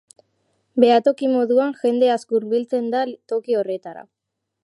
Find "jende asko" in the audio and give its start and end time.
1.83-2.37